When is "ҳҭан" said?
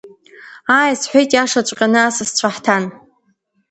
2.55-2.83